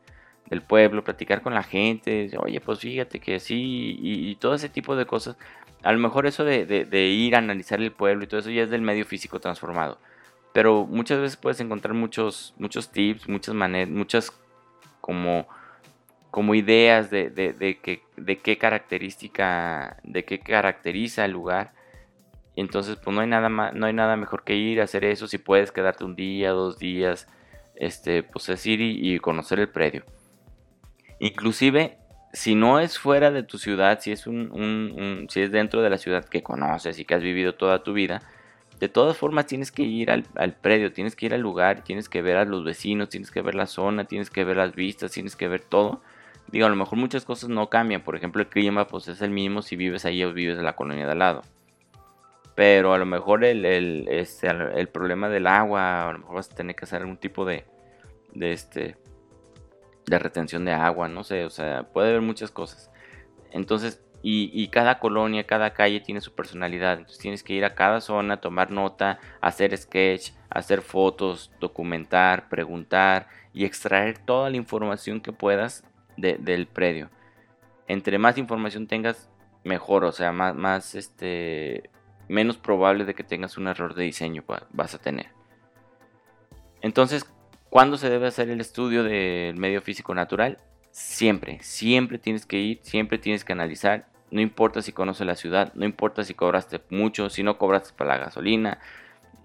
pueblo, 0.68 1.04
platicar 1.04 1.42
con 1.44 1.54
la 1.54 1.64
gente, 1.64 2.30
oye, 2.40 2.60
pues 2.60 2.80
fíjate 2.80 3.20
que 3.20 3.40
sí, 3.40 3.96
y, 4.02 4.36
todo 4.36 4.56
ese 4.56 4.70
tipo 4.70 4.96
de 4.96 5.06
cosas 5.06 5.38
a 5.84 5.92
lo 5.92 6.00
mejor 6.00 6.28
eso 6.28 6.44
de, 6.44 7.08
ir 7.08 7.36
a 7.36 7.40
analizar 7.40 7.82
el 7.82 7.92
pueblo 7.92 8.24
y 8.24 8.28
todo 8.28 8.40
eso 8.40 8.50
ya 8.50 8.64
es 8.64 8.70
del 8.70 8.82
medio 8.82 9.06
físico 9.06 9.40
transformado. 9.40 9.98
Pero 10.54 10.86
muchas 10.86 11.20
veces 11.20 11.38
puedes 11.38 11.60
encontrar 11.60 11.94
muchos, 11.94 12.54
muchos 12.58 12.92
tips, 12.92 13.28
muchas 13.30 13.56
maneras, 13.56 13.90
muchas 13.90 14.32
como, 15.00 15.46
ideas 16.54 17.10
de, 17.10 18.40
qué 18.44 18.58
característica, 18.58 19.98
de 20.04 20.26
qué 20.26 20.40
caracteriza 20.40 21.26
el 21.26 21.32
lugar. 21.32 21.74
Y 22.54 22.62
entonces, 22.62 22.98
pues 22.98 23.16
no 23.16 23.22
hay 23.22 23.28
nada 23.28 23.50
no 23.50 23.86
hay 23.86 23.94
nada 23.94 24.18
mejor 24.18 24.44
que 24.44 24.56
ir 24.56 24.82
a 24.82 24.84
hacer 24.84 25.06
eso. 25.06 25.28
Si 25.28 25.38
puedes 25.38 25.72
quedarte 25.72 26.04
un 26.04 26.16
día, 26.16 26.52
dos 26.52 26.78
días, 26.78 27.28
este, 27.76 28.24
pues 28.24 28.50
es 28.50 28.66
ir 28.66 28.82
y 28.82 29.18
conocer 29.20 29.60
el 29.60 29.70
predio. 29.70 30.04
Inclusive 31.20 32.01
si 32.34 32.56
no 32.56 32.80
es 32.80 32.98
fuera 32.98 33.32
de 33.32 33.44
tu 33.44 33.58
ciudad, 33.58 34.00
si 34.00 34.12
es, 34.12 34.28
un, 34.28 35.28
si 35.30 35.42
es 35.42 35.52
dentro 35.52 35.82
de 35.82 35.90
la 35.90 35.98
ciudad 35.98 36.26
que 36.26 36.44
conoces 36.44 36.98
y 37.00 37.06
que 37.06 37.16
has 37.16 37.22
vivido 37.22 37.56
toda 37.56 37.84
tu 37.84 37.94
vida, 37.94 38.22
de 38.80 38.90
todas 38.90 39.18
formas 39.18 39.46
tienes 39.46 39.72
que 39.72 39.84
ir 39.84 40.10
al, 40.10 40.54
predio, 40.54 40.92
tienes 40.92 41.16
que 41.16 41.28
ir 41.28 41.34
al 41.34 41.42
lugar, 41.42 41.84
tienes 41.84 42.10
que 42.10 42.22
ver 42.22 42.38
a 42.38 42.46
los 42.46 42.64
vecinos, 42.64 43.10
tienes 43.10 43.32
que 43.32 43.42
ver 43.42 43.56
la 43.56 43.68
zona, 43.68 44.06
tienes 44.06 44.30
que 44.30 44.44
ver 44.44 44.58
las 44.58 44.74
vistas, 44.74 45.12
tienes 45.12 45.36
que 45.36 45.48
ver 45.48 45.62
todo. 45.62 46.02
Digo, 46.48 46.66
a 46.66 46.70
lo 46.70 46.76
mejor 46.76 46.98
muchas 46.98 47.24
cosas 47.24 47.50
no 47.50 47.70
cambian, 47.70 48.02
por 48.02 48.16
ejemplo 48.16 48.42
el 48.42 48.48
clima 48.48 48.88
pues 48.88 49.08
es 49.08 49.22
el 49.22 49.30
mismo 49.30 49.62
si 49.62 49.76
vives 49.76 50.06
ahí 50.06 50.24
o 50.24 50.34
vives 50.34 50.58
en 50.58 50.66
la 50.66 50.76
colonia 50.76 51.06
de 51.06 51.12
al 51.12 51.20
lado. 51.20 51.42
Pero 52.56 52.94
a 52.94 52.98
lo 52.98 53.06
mejor 53.06 53.44
el, 53.44 53.66
el, 53.66 54.08
este, 54.10 54.50
el 54.50 54.88
problema 54.90 55.30
del 55.30 55.48
agua, 55.48 56.10
a 56.10 56.14
lo 56.14 56.20
mejor 56.20 56.36
vas 56.36 56.52
a 56.52 56.56
tener 56.56 56.76
que 56.76 56.86
hacer 56.86 57.02
algún 57.02 57.18
tipo 57.18 57.46
de, 57.46 57.66
de 58.34 58.52
este, 58.52 58.98
de 60.06 60.20
retención 60.20 60.66
de 60.66 60.74
agua, 60.74 61.08
no 61.08 61.24
sé, 61.24 61.46
o 61.46 61.50
sea, 61.50 61.84
puede 61.84 62.10
haber 62.10 62.22
muchas 62.22 62.52
cosas. 62.52 62.92
Entonces, 63.52 64.02
y, 64.24 64.68
cada 64.68 65.00
colonia, 65.00 65.48
cada 65.48 65.74
calle 65.74 66.00
tiene 66.00 66.22
su 66.22 66.34
personalidad. 66.34 66.94
Entonces 67.00 67.18
tienes 67.18 67.44
que 67.44 67.54
ir 67.54 67.66
a 67.66 67.74
cada 67.74 68.02
zona, 68.02 68.40
tomar 68.40 68.70
nota, 68.70 69.20
hacer 69.42 69.76
sketch, 69.76 70.32
hacer 70.50 70.82
fotos, 70.82 71.52
documentar, 71.60 72.48
preguntar 72.48 73.28
y 73.52 73.66
extraer 73.66 74.20
toda 74.20 74.50
la 74.52 74.58
información 74.58 75.22
que 75.22 75.34
puedas 75.34 75.84
del 76.18 76.68
predio. 76.68 77.10
Entre 77.88 78.20
más 78.20 78.38
información 78.38 78.86
tengas, 78.86 79.30
mejor, 79.64 80.04
o 80.04 80.12
sea, 80.12 80.32
más, 80.32 80.56
más 80.56 80.94
este, 80.94 81.90
menos 82.28 82.58
probable 82.58 83.06
de 83.06 83.16
que 83.16 83.24
tengas 83.24 83.58
un 83.58 83.68
error 83.68 83.96
de 83.96 84.04
diseño 84.04 84.44
vas 84.72 84.94
a 84.94 85.00
tener. 85.00 85.30
Entonces, 86.82 87.26
¿cuándo 87.72 87.98
se 87.98 88.10
debe 88.10 88.28
hacer 88.28 88.50
el 88.50 88.62
estudio 88.62 89.04
del 89.04 89.56
medio 89.56 89.82
físico 89.82 90.14
natural? 90.14 90.60
Siempre, 90.92 91.58
siempre 91.64 92.20
tienes 92.20 92.46
que 92.46 92.60
ir, 92.60 92.80
siempre 92.84 93.18
tienes 93.18 93.44
que 93.44 93.54
analizar. 93.54 94.08
No 94.30 94.42
importa 94.42 94.84
si 94.84 94.92
conoces 94.92 95.26
la 95.26 95.36
ciudad, 95.36 95.74
no 95.74 95.86
importa 95.86 96.24
si 96.24 96.34
cobraste 96.36 96.82
mucho, 96.90 97.30
si 97.30 97.42
no 97.44 97.58
cobraste 97.58 97.94
para 97.98 98.18
la 98.18 98.26
gasolina, 98.26 98.80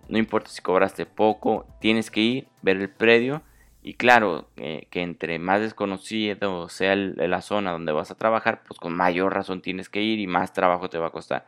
no 0.08 0.18
importa 0.18 0.50
si 0.50 0.60
cobraste 0.60 1.06
poco, 1.06 1.66
tienes 1.80 2.10
que 2.10 2.20
ir, 2.20 2.48
ver 2.62 2.76
el 2.76 2.90
predio 2.90 3.42
y 3.82 3.94
claro, 3.94 4.48
eh, 4.56 4.88
que 4.90 5.02
entre 5.02 5.38
más 5.38 5.60
desconocido 5.60 6.68
sea 6.68 6.96
la 6.96 7.40
zona 7.42 7.70
donde 7.70 7.92
vas 7.92 8.10
a 8.10 8.16
trabajar, 8.16 8.62
pues 8.66 8.80
con 8.80 8.92
mayor 8.92 9.32
razón 9.34 9.62
tienes 9.62 9.88
que 9.88 10.02
ir 10.02 10.18
y 10.18 10.26
más 10.26 10.52
trabajo 10.52 10.90
te 10.90 10.98
va 10.98 11.06
a 11.06 11.12
costar. 11.12 11.46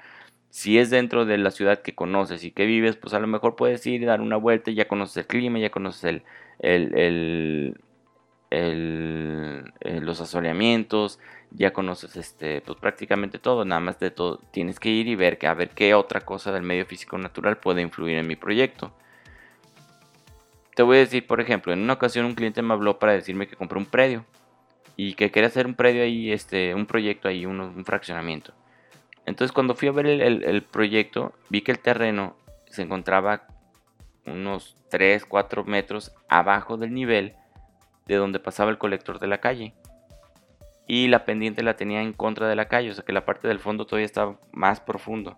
Si 0.51 0.79
es 0.79 0.91
dentro 0.91 1.25
de 1.25 1.39
la 1.39 1.51
ciudad 1.51 1.83
que 1.83 1.95
conoces 1.95 2.45
y 2.45 2.51
que 2.51 2.67
vives, 2.67 2.97
pues 2.97 3.15
a 3.15 3.21
lo 3.21 3.27
mejor 3.27 3.57
puedes 3.57 3.87
ir 3.87 4.03
y 4.03 4.07
dar 4.07 4.21
una 4.21 4.37
vuelta, 4.37 4.71
ya 4.71 4.89
conoces 4.89 5.19
el 5.19 5.27
clima, 5.27 5.59
ya 5.59 5.71
conoces 5.71 6.23
el, 6.61 7.77
eh, 8.51 10.01
los 10.01 10.21
asoleamientos, 10.21 11.19
ya 11.51 11.73
conoces 11.73 12.17
este, 12.17 12.61
pues 12.63 12.79
prácticamente 12.79 13.39
todo, 13.39 13.65
nada 13.65 13.81
más 13.81 13.99
de 13.99 14.11
todo 14.11 14.39
tienes 14.51 14.81
que 14.81 14.89
ir 14.89 15.09
y 15.09 15.17
ver 15.17 15.39
que 15.39 15.47
a 15.47 15.55
ver 15.55 15.71
qué 15.71 15.95
otra 15.95 16.21
cosa 16.23 16.53
del 16.53 16.63
medio 16.63 16.87
físico 16.87 17.19
natural 17.19 17.59
puede 17.59 17.83
influir 17.83 18.19
en 18.19 18.27
mi 18.27 18.37
proyecto. 18.37 18.93
Te 20.75 20.83
voy 20.83 20.99
a 20.99 21.01
decir, 21.01 21.27
por 21.27 21.41
ejemplo, 21.41 21.73
en 21.73 21.81
una 21.81 21.95
ocasión 21.95 22.25
un 22.25 22.35
cliente 22.35 22.63
me 22.63 22.73
habló 22.73 22.99
para 22.99 23.13
decirme 23.13 23.49
que 23.49 23.57
compró 23.57 23.81
un 23.81 23.87
predio 23.87 24.25
y 24.97 25.15
que 25.15 25.31
quería 25.31 25.49
hacer 25.49 25.67
un 25.67 25.75
predio 25.75 26.03
ahí, 26.03 26.31
este, 26.31 26.75
un 26.75 26.87
proyecto 26.87 27.29
ahí, 27.29 27.47
un, 27.47 27.85
fraccionamiento. 27.85 28.53
Entonces 29.29 29.53
cuando 29.53 29.75
fui 29.75 29.89
a 29.89 29.93
ver 29.93 30.07
el, 30.07 30.63
proyecto, 30.63 31.35
vi 31.51 31.61
que 31.61 31.71
el 31.71 31.81
terreno 31.81 32.35
se 32.67 32.81
encontraba 32.81 33.43
unos 34.25 34.75
3, 34.89 35.27
4 35.27 35.65
metros 35.65 36.15
abajo 36.31 36.79
del 36.79 36.95
nivel 36.95 37.35
de 38.07 38.17
donde 38.17 38.41
pasaba 38.41 38.71
el 38.71 38.79
colector 38.79 39.19
de 39.19 39.27
la 39.27 39.39
calle. 39.39 39.75
Y 40.87 41.09
la 41.09 41.27
pendiente 41.27 41.63
la 41.63 41.77
tenía 41.77 42.01
en 42.01 42.15
contra 42.15 42.49
de 42.49 42.57
la 42.57 42.69
calle, 42.69 42.91
o 42.91 42.95
sea 42.95 43.05
que 43.05 43.13
la 43.13 43.27
parte 43.27 43.49
del 43.49 43.59
fondo 43.59 43.85
todavía 43.85 44.07
estaba 44.07 44.39
más 44.53 44.81
profundo. 44.81 45.37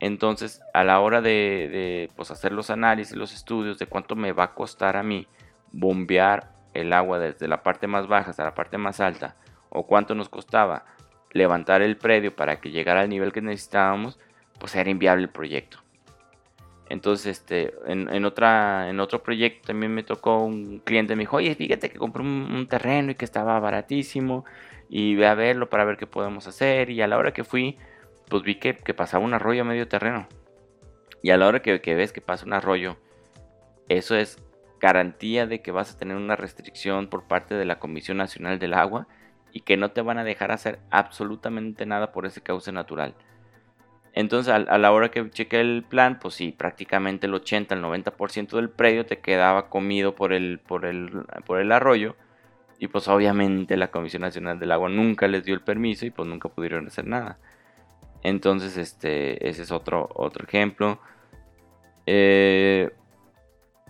Entonces, 0.00 0.62
a 0.72 0.82
la 0.82 1.00
hora 1.00 1.20
de, 1.20 2.10
pues, 2.16 2.30
hacer 2.30 2.52
los 2.52 2.70
análisis, 2.70 3.14
los 3.14 3.34
estudios 3.34 3.78
de 3.78 3.86
cuánto 3.86 4.16
me 4.16 4.32
va 4.32 4.44
a 4.44 4.54
costar 4.54 4.96
a 4.96 5.02
mí 5.02 5.26
bombear 5.72 6.54
el 6.72 6.94
agua 6.94 7.18
desde 7.18 7.48
la 7.48 7.62
parte 7.62 7.86
más 7.86 8.06
baja 8.06 8.30
hasta 8.30 8.44
la 8.44 8.54
parte 8.54 8.78
más 8.78 9.00
alta, 9.00 9.36
o 9.68 9.86
cuánto 9.86 10.14
nos 10.14 10.30
costaba 10.30 10.86
levantar 11.32 11.82
el 11.82 11.96
predio 11.96 12.34
para 12.34 12.60
que 12.60 12.70
llegara 12.70 13.02
al 13.02 13.08
nivel 13.08 13.32
que 13.32 13.42
necesitábamos, 13.42 14.18
pues 14.58 14.74
era 14.74 14.90
inviable 14.90 15.24
el 15.24 15.30
proyecto. 15.30 15.78
Entonces, 16.88 17.38
este, 17.38 17.74
en, 17.86 18.24
otra, 18.24 18.88
en 18.88 18.98
otro 19.00 19.22
proyecto 19.22 19.66
también 19.68 19.92
me 19.92 20.02
tocó 20.02 20.38
un 20.38 20.78
cliente, 20.78 21.16
me 21.16 21.22
dijo, 21.22 21.36
oye, 21.36 21.54
fíjate 21.54 21.90
que 21.90 21.98
compré 21.98 22.22
un, 22.22 22.66
terreno 22.66 23.10
y 23.10 23.14
que 23.14 23.26
estaba 23.26 23.60
baratísimo 23.60 24.46
y 24.88 25.14
ve 25.14 25.26
a 25.26 25.34
verlo 25.34 25.68
para 25.68 25.84
ver 25.84 25.98
qué 25.98 26.06
podemos 26.06 26.46
hacer. 26.46 26.88
Y 26.88 27.02
a 27.02 27.06
la 27.06 27.18
hora 27.18 27.32
que 27.32 27.44
fui, 27.44 27.76
pues 28.30 28.42
vi 28.42 28.54
que, 28.54 28.72
pasaba 28.94 29.22
un 29.22 29.34
arroyo 29.34 29.62
a 29.62 29.64
medio 29.66 29.86
terreno. 29.86 30.28
Y 31.22 31.30
a 31.30 31.36
la 31.36 31.46
hora 31.46 31.60
que, 31.60 31.78
ves 31.94 32.12
que 32.12 32.22
pasa 32.22 32.46
un 32.46 32.54
arroyo, 32.54 32.96
eso 33.90 34.16
es 34.16 34.42
garantía 34.80 35.46
de 35.46 35.60
que 35.60 35.72
vas 35.72 35.92
a 35.92 35.98
tener 35.98 36.16
una 36.16 36.36
restricción 36.36 37.08
por 37.08 37.26
parte 37.26 37.54
de 37.54 37.66
la 37.66 37.78
Comisión 37.78 38.16
Nacional 38.16 38.58
del 38.58 38.72
Agua 38.72 39.08
y 39.58 39.62
que 39.62 39.76
no 39.76 39.90
te 39.90 40.02
van 40.02 40.18
a 40.18 40.24
dejar 40.24 40.52
hacer 40.52 40.78
absolutamente 40.88 41.84
nada 41.84 42.12
por 42.12 42.26
ese 42.26 42.40
cauce 42.40 42.70
natural. 42.70 43.16
Entonces, 44.12 44.54
a, 44.54 44.78
la 44.78 44.92
hora 44.92 45.10
que 45.10 45.28
chequé 45.30 45.60
el 45.60 45.82
plan, 45.82 46.20
pues 46.20 46.34
sí, 46.34 46.52
prácticamente 46.52 47.26
el 47.26 47.34
80 47.34 47.74
al 47.74 47.82
90% 47.82 48.50
del 48.50 48.70
predio 48.70 49.04
te 49.04 49.18
quedaba 49.18 49.68
comido 49.68 50.14
por 50.14 50.32
el, 50.32 50.60
por, 50.60 50.84
el, 50.84 51.24
por 51.44 51.60
el 51.60 51.72
arroyo. 51.72 52.14
Y 52.78 52.86
pues 52.86 53.08
obviamente 53.08 53.76
la 53.76 53.90
Comisión 53.90 54.22
Nacional 54.22 54.60
del 54.60 54.70
Agua 54.70 54.88
nunca 54.90 55.26
les 55.26 55.42
dio 55.44 55.56
el 55.56 55.60
permiso 55.62 56.06
y 56.06 56.10
pues 56.10 56.28
nunca 56.28 56.48
pudieron 56.48 56.86
hacer 56.86 57.08
nada. 57.08 57.40
Entonces, 58.22 58.76
este, 58.76 59.48
ese 59.48 59.62
es 59.62 59.72
otro, 59.72 60.08
otro 60.14 60.44
ejemplo. 60.46 61.00
Eh, 62.06 62.92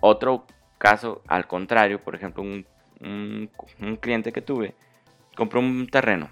otro 0.01 0.47
caso, 0.79 1.21
al 1.27 1.45
contrario, 1.45 2.03
por 2.03 2.15
ejemplo, 2.15 2.41
un, 2.41 3.51
cliente 4.01 4.31
que 4.31 4.41
tuve 4.41 4.73
compró 5.39 5.59
un 5.59 5.87
terreno 5.87 6.29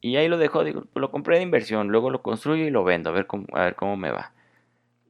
y 0.00 0.16
ahí 0.16 0.28
lo 0.28 0.38
dejó, 0.38 0.64
digo, 0.64 0.84
lo 0.94 1.10
compré 1.10 1.36
de 1.36 1.42
inversión, 1.42 1.88
luego 1.88 2.10
lo 2.10 2.22
construyo 2.22 2.64
y 2.64 2.70
lo 2.70 2.84
vendo, 2.84 3.10
a 3.10 3.12
ver 3.12 3.26
cómo, 3.26 3.46
a 3.52 3.64
ver 3.64 3.76
cómo 3.76 3.96
me 3.96 4.10
va. 4.10 4.32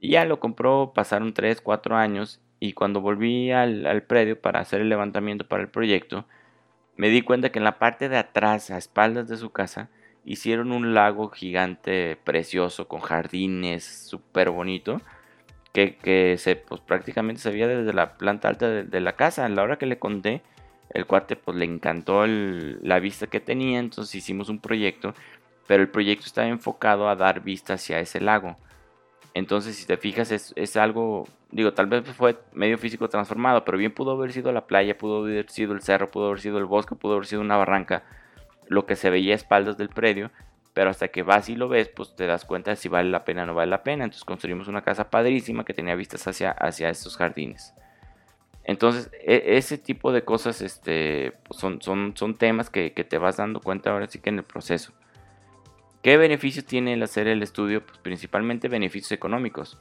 Y 0.00 0.10
ya 0.10 0.24
lo 0.26 0.38
compró, 0.38 0.92
pasaron 0.94 1.32
3, 1.32 1.60
4 1.62 1.96
años 1.96 2.40
y 2.60 2.74
cuando 2.74 3.00
volví 3.00 3.50
al, 3.50 3.86
al 3.86 4.02
predio 4.02 4.40
para 4.40 4.60
hacer 4.60 4.80
el 4.82 4.88
levantamiento 4.90 5.46
para 5.48 5.62
el 5.62 5.68
proyecto, 5.68 6.26
me 6.96 7.08
di 7.08 7.22
cuenta 7.22 7.50
que 7.50 7.58
en 7.58 7.64
la 7.64 7.78
parte 7.78 8.08
de 8.08 8.18
atrás, 8.18 8.70
a 8.70 8.76
espaldas 8.76 9.28
de 9.28 9.38
su 9.38 9.50
casa, 9.50 9.88
hicieron 10.24 10.72
un 10.72 10.94
lago 10.94 11.30
gigante 11.30 12.18
precioso 12.22 12.86
con 12.86 13.00
jardines 13.00 13.84
súper 13.84 14.50
bonito 14.50 15.00
que, 15.72 16.36
se 16.38 16.56
pues 16.56 16.80
prácticamente 16.80 17.40
se 17.40 17.50
veía 17.50 17.66
desde 17.66 17.92
la 17.92 18.18
planta 18.18 18.48
alta 18.48 18.68
de, 18.68 19.00
la 19.00 19.14
casa 19.14 19.44
a 19.44 19.48
la 19.48 19.62
hora 19.62 19.78
que 19.78 19.86
le 19.86 19.98
conté 19.98 20.42
el 20.92 21.06
cuate 21.06 21.36
pues 21.36 21.56
le 21.56 21.64
encantó 21.64 22.26
la 22.26 23.00
vista 23.00 23.26
que 23.26 23.40
tenía 23.40 23.78
entonces 23.78 24.14
hicimos 24.14 24.48
un 24.48 24.60
proyecto 24.60 25.14
pero 25.66 25.82
el 25.82 25.88
proyecto 25.88 26.26
estaba 26.26 26.48
enfocado 26.48 27.08
a 27.08 27.16
dar 27.16 27.40
vista 27.40 27.74
hacia 27.74 28.00
ese 28.00 28.20
lago 28.20 28.56
entonces 29.34 29.76
si 29.76 29.86
te 29.86 29.96
fijas 29.96 30.30
es, 30.30 30.76
algo 30.76 31.26
digo 31.50 31.72
tal 31.72 31.86
vez 31.86 32.04
fue 32.12 32.38
medio 32.52 32.78
físico 32.78 33.08
transformado 33.08 33.64
pero 33.64 33.78
bien 33.78 33.92
pudo 33.92 34.12
haber 34.12 34.32
sido 34.32 34.52
la 34.52 34.66
playa 34.66 34.96
pudo 34.98 35.18
haber 35.24 35.50
sido 35.50 35.72
el 35.72 35.82
cerro 35.82 36.10
pudo 36.10 36.26
haber 36.26 36.40
sido 36.40 36.58
el 36.58 36.66
bosque 36.66 36.94
pudo 36.94 37.14
haber 37.14 37.26
sido 37.26 37.40
una 37.40 37.56
barranca 37.56 38.04
lo 38.72 38.86
que 38.86 38.96
se 38.96 39.10
veía 39.10 39.34
a 39.34 39.36
espaldas 39.36 39.76
del 39.76 39.88
predio, 39.88 40.30
pero 40.74 40.90
hasta 40.90 41.08
que 41.08 41.22
vas 41.22 41.48
y 41.48 41.56
lo 41.56 41.68
ves, 41.68 41.88
pues 41.88 42.16
te 42.16 42.26
das 42.26 42.44
cuenta 42.44 42.70
de 42.70 42.76
si 42.76 42.88
vale 42.88 43.10
la 43.10 43.24
pena 43.24 43.42
o 43.42 43.46
no 43.46 43.54
vale 43.54 43.70
la 43.70 43.82
pena. 43.82 44.04
Entonces 44.04 44.24
construimos 44.24 44.68
una 44.68 44.82
casa 44.82 45.10
padrísima 45.10 45.64
que 45.64 45.74
tenía 45.74 45.94
vistas 45.94 46.26
hacia, 46.26 46.50
hacia 46.52 46.88
estos 46.88 47.16
jardines. 47.16 47.74
Entonces, 48.64 49.10
e, 49.24 49.56
ese 49.56 49.78
tipo 49.78 50.12
de 50.12 50.24
cosas 50.24 50.62
este, 50.62 51.32
pues, 51.44 51.60
son, 51.60 51.82
son, 51.82 52.16
son 52.16 52.36
temas 52.36 52.70
que, 52.70 52.90
te 52.90 53.18
vas 53.18 53.36
dando 53.36 53.60
cuenta 53.60 53.90
ahora 53.90 54.08
sí 54.08 54.18
que 54.18 54.30
en 54.30 54.38
el 54.38 54.44
proceso. 54.44 54.92
¿Qué 56.02 56.16
beneficios 56.16 56.64
tiene 56.64 56.94
el 56.94 57.02
hacer 57.02 57.28
el 57.28 57.42
estudio? 57.42 57.84
Pues 57.84 57.98
principalmente 57.98 58.68
beneficios 58.68 59.12
económicos. 59.12 59.78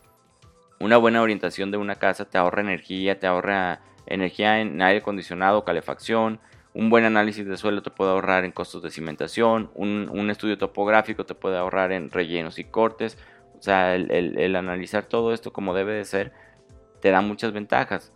Una 0.79 0.97
buena 0.97 1.21
orientación 1.21 1.71
de 1.71 1.77
una 1.77 1.95
casa 1.95 2.25
te 2.25 2.37
ahorra 2.37 2.61
energía, 2.61 3.19
te 3.19 3.27
ahorra 3.27 3.81
energía 4.07 4.61
en 4.61 4.81
aire 4.81 4.99
acondicionado, 4.99 5.63
calefacción, 5.63 6.39
un 6.73 6.89
buen 6.89 7.03
análisis 7.03 7.45
de 7.45 7.57
suelo 7.57 7.81
te 7.81 7.89
puede 7.91 8.11
ahorrar 8.11 8.45
en 8.45 8.51
costos 8.51 8.81
de 8.81 8.91
cimentación, 8.91 9.69
un, 9.75 10.29
estudio 10.29 10.57
topográfico 10.57 11.25
te 11.25 11.35
puede 11.35 11.57
ahorrar 11.57 11.91
en 11.91 12.09
rellenos 12.09 12.59
y 12.59 12.63
cortes. 12.63 13.17
O 13.59 13.61
sea, 13.61 13.95
el, 13.95 14.55
analizar 14.55 15.05
todo 15.05 15.33
esto 15.33 15.53
como 15.53 15.73
debe 15.73 15.93
de 15.93 16.05
ser 16.05 16.31
te 17.01 17.11
da 17.11 17.21
muchas 17.21 17.51
ventajas. 17.51 18.13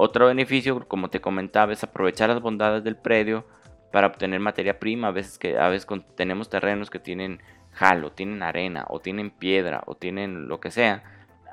Otro 0.00 0.28
beneficio, 0.28 0.86
como 0.86 1.10
te 1.10 1.20
comentaba, 1.20 1.72
es 1.72 1.82
aprovechar 1.82 2.28
las 2.28 2.40
bondades 2.40 2.84
del 2.84 2.94
predio 2.94 3.44
para 3.90 4.06
obtener 4.06 4.38
materia 4.38 4.78
prima. 4.78 5.08
A 5.08 5.10
veces 5.10 5.40
que 5.40 5.58
a 5.58 5.68
veces 5.68 5.88
tenemos 6.14 6.48
terrenos 6.48 6.88
que 6.88 7.00
tienen 7.00 7.42
jalo, 7.72 8.12
tienen 8.12 8.44
arena 8.44 8.84
o 8.90 9.00
tienen 9.00 9.32
piedra 9.32 9.82
o 9.86 9.96
tienen 9.96 10.46
lo 10.46 10.60
que 10.60 10.70
sea 10.70 11.02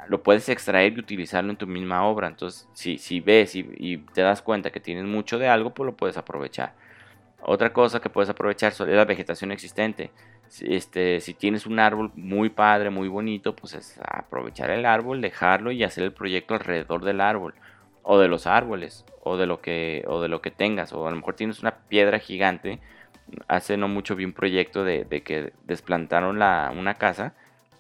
lo 0.10 0.22
puedes 0.22 0.48
extraer 0.48 0.94
y 0.94 1.00
utilizarlo 1.00 1.50
en 1.50 1.58
tu 1.58 1.66
misma 1.66 2.06
obra. 2.06 2.28
Entonces, 2.28 2.70
si, 2.74 3.00
si 3.00 3.20
ves 3.20 3.56
y, 3.56 3.98
te 4.14 4.22
das 4.22 4.44
cuenta 4.44 4.70
que 4.70 4.80
tienes 4.80 5.06
mucho 5.06 5.40
de 5.40 5.48
algo, 5.48 5.74
pues 5.74 5.88
lo 5.88 5.98
puedes 5.98 6.16
aprovechar. 6.16 6.74
Otra 7.42 7.74
cosa 7.74 8.00
que 8.00 8.12
puedes 8.12 8.30
aprovechar 8.30 8.74
es 8.74 8.80
la 8.80 9.06
vegetación 9.06 9.52
existente. 9.52 10.12
Este, 10.62 11.20
si 11.20 11.34
tienes 11.34 11.66
un 11.66 11.80
árbol 11.80 12.12
muy 12.14 12.50
padre, 12.50 12.92
muy 12.92 13.08
bonito, 13.08 13.56
pues 13.56 13.74
es 13.74 14.00
aprovechar 14.08 14.70
el 14.70 14.86
árbol, 14.86 15.20
dejarlo 15.20 15.72
y 15.72 15.84
hacer 15.84 16.04
el 16.04 16.14
proyecto 16.14 16.54
alrededor 16.54 17.04
del 17.04 17.22
árbol 17.22 17.56
o 18.06 18.20
de 18.20 18.28
los 18.28 18.48
árboles 18.48 19.04
o 19.24 19.36
de 19.36 19.48
lo 19.48 19.62
que 19.62 20.06
o 20.08 20.22
de 20.22 20.30
lo 20.30 20.42
que 20.42 20.52
tengas 20.52 20.94
o 20.94 21.08
a 21.08 21.10
lo 21.10 21.18
mejor 21.18 21.36
tienes 21.36 21.60
una 21.60 21.76
piedra 21.90 22.20
gigante 22.20 22.80
hace 23.48 23.78
no 23.78 23.88
mucho 23.88 24.16
vi 24.16 24.24
un 24.24 24.34
proyecto 24.34 24.84
de, 24.84 25.06
que 25.24 25.52
desplantaron 25.66 26.40
la, 26.40 26.72
una 26.76 26.94
casa 26.96 27.34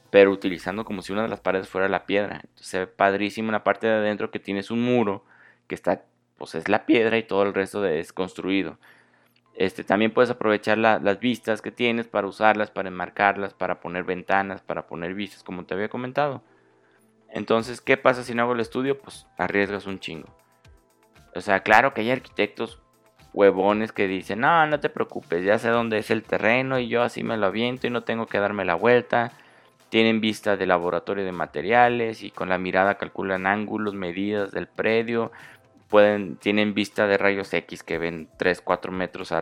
pero 0.09 0.31
utilizando 0.31 0.85
como 0.85 1.01
si 1.01 1.11
una 1.11 1.23
de 1.23 1.27
las 1.27 1.41
paredes 1.41 1.67
fuera 1.67 1.89
la 1.89 2.05
piedra. 2.05 2.35
Entonces 2.41 2.67
se 2.67 2.79
ve 2.79 2.87
padrísimo 2.87 3.51
la 3.51 3.65
parte 3.65 3.87
de 3.87 3.95
adentro 3.95 4.31
que 4.31 4.39
tienes 4.39 4.71
un 4.71 4.81
muro 4.81 5.25
que 5.67 5.75
está, 5.75 6.03
pues 6.37 6.55
es 6.55 6.69
la 6.69 6.85
piedra 6.85 7.17
y 7.17 7.23
todo 7.23 7.43
el 7.43 7.53
resto 7.53 7.85
es 7.85 8.13
construido. 8.13 8.77
Este, 9.55 9.83
también 9.83 10.13
puedes 10.13 10.29
aprovechar 10.29 10.77
las 10.77 11.19
vistas 11.19 11.61
que 11.61 11.71
tienes 11.71 12.07
para 12.07 12.27
usarlas, 12.27 12.71
para 12.71 12.87
enmarcarlas, 12.87 13.53
para 13.53 13.81
poner 13.81 14.05
ventanas, 14.05 14.61
para 14.61 14.87
poner 14.87 15.15
vistas, 15.15 15.43
como 15.43 15.65
te 15.65 15.73
había 15.73 15.89
comentado. 15.89 16.41
Entonces, 17.35 17.81
¿qué 17.81 17.97
pasa 17.97 18.23
si 18.23 18.33
no 18.33 18.43
hago 18.43 18.53
el 18.53 18.61
estudio? 18.61 18.97
Pues 18.97 19.27
arriesgas 19.37 19.87
un 19.87 19.99
chingo. 19.99 20.29
O 21.35 21.41
sea, 21.41 21.59
claro 21.59 21.93
que 21.93 21.99
hay 21.99 22.09
arquitectos 22.09 22.81
huevones 23.33 23.91
que 23.91 24.07
dicen, 24.07 24.39
no, 24.39 24.65
no 24.67 24.79
te 24.79 24.89
preocupes, 24.89 25.43
ya 25.43 25.59
sé 25.59 25.67
dónde 25.67 25.97
es 25.97 26.09
el 26.11 26.23
terreno 26.23 26.79
y 26.79 26.87
yo 26.87 27.03
así 27.03 27.23
me 27.25 27.35
lo 27.35 27.47
aviento 27.47 27.87
y 27.87 27.89
no 27.89 28.03
tengo 28.03 28.25
que 28.25 28.39
darme 28.39 28.63
la 28.63 28.75
vuelta. 28.75 29.33
Tienen 29.89 30.21
vista 30.21 30.55
de 30.55 30.65
laboratorio 30.65 31.25
de 31.25 31.33
materiales 31.33 32.23
y 32.23 32.31
con 32.31 32.47
la 32.47 32.57
mirada 32.57 32.95
calculan 32.95 33.47
ángulos, 33.47 33.95
medidas 33.95 34.51
del 34.51 34.67
predio. 34.67 35.33
Pueden, 35.89 36.37
tienen 36.37 36.73
vista 36.73 37.05
de 37.05 37.17
rayos 37.17 37.53
X 37.53 37.83
que 37.83 37.97
ven 37.97 38.29
3, 38.37 38.61
4 38.61 38.93
metros 38.93 39.33
a, 39.33 39.41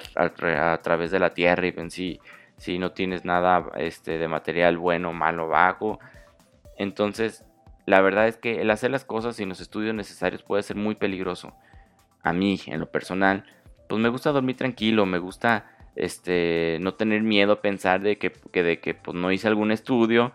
través 0.79 1.11
de 1.11 1.19
la 1.19 1.35
Tierra 1.35 1.67
y 1.67 1.71
ven 1.71 1.91
si, 1.91 2.19
si 2.57 2.79
no 2.79 2.91
tienes 2.91 3.23
nada 3.23 3.69
este, 3.75 4.17
de 4.17 4.27
material 4.27 4.79
bueno, 4.79 5.13
malo, 5.13 5.47
bajo. 5.47 5.99
Entonces, 6.75 7.45
la 7.85 8.01
verdad 8.01 8.27
es 8.27 8.37
que 8.37 8.61
el 8.61 8.71
hacer 8.71 8.91
las 8.91 9.05
cosas 9.05 9.35
sin 9.35 9.49
los 9.49 9.59
estudios 9.59 9.93
necesarios 9.93 10.43
puede 10.43 10.63
ser 10.63 10.77
muy 10.77 10.95
peligroso. 10.95 11.53
A 12.21 12.31
mí, 12.31 12.59
en 12.67 12.79
lo 12.79 12.89
personal, 12.89 13.45
pues 13.89 14.01
me 14.01 14.09
gusta 14.09 14.31
dormir 14.31 14.55
tranquilo, 14.55 15.05
me 15.05 15.17
gusta 15.19 15.69
este, 15.95 16.77
no 16.81 16.93
tener 16.93 17.21
miedo 17.21 17.53
a 17.53 17.61
pensar 17.61 18.01
de 18.01 18.17
que, 18.17 18.31
de 18.53 18.79
que 18.79 18.93
pues, 18.93 19.15
no 19.15 19.31
hice 19.31 19.47
algún 19.47 19.71
estudio 19.71 20.31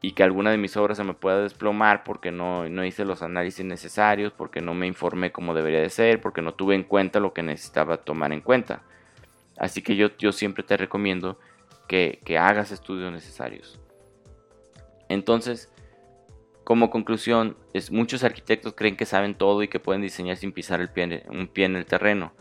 y 0.00 0.12
que 0.12 0.22
alguna 0.22 0.50
de 0.50 0.58
mis 0.58 0.76
obras 0.76 0.96
se 0.96 1.04
me 1.04 1.14
pueda 1.14 1.42
desplomar 1.42 2.04
porque 2.04 2.30
no, 2.30 2.68
no 2.68 2.84
hice 2.84 3.04
los 3.04 3.22
análisis 3.22 3.64
necesarios, 3.64 4.32
porque 4.32 4.60
no 4.60 4.74
me 4.74 4.86
informé 4.86 5.32
como 5.32 5.54
debería 5.54 5.80
de 5.80 5.90
ser, 5.90 6.20
porque 6.20 6.42
no 6.42 6.54
tuve 6.54 6.74
en 6.74 6.82
cuenta 6.82 7.20
lo 7.20 7.32
que 7.32 7.42
necesitaba 7.42 7.98
tomar 7.98 8.32
en 8.32 8.40
cuenta. 8.40 8.82
Así 9.58 9.82
que 9.82 9.96
yo, 9.96 10.16
yo 10.18 10.32
siempre 10.32 10.64
te 10.64 10.76
recomiendo 10.76 11.38
que, 11.88 12.20
que 12.24 12.38
hagas 12.38 12.72
estudios 12.72 13.12
necesarios. 13.12 13.80
Entonces, 15.08 15.70
como 16.66 16.90
conclusión, 16.90 17.56
muchos 17.92 18.24
arquitectos 18.24 18.74
creen 18.74 18.96
que 18.96 19.06
saben 19.06 19.36
todo 19.36 19.62
y 19.62 19.68
que 19.68 19.78
pueden 19.78 20.02
diseñar 20.02 20.36
sin 20.36 20.50
pisar 20.50 20.80
un 20.80 21.46
pie 21.46 21.64
en 21.64 21.76
el 21.76 21.86
terreno. 21.86 22.32